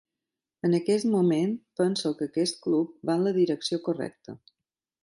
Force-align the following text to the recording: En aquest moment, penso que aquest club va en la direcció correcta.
En 0.69 0.77
aquest 0.77 1.07
moment, 1.17 1.53
penso 1.83 2.13
que 2.23 2.29
aquest 2.31 2.59
club 2.65 2.97
va 3.11 3.21
en 3.21 3.29
la 3.31 3.39
direcció 3.41 3.81
correcta. 3.91 4.41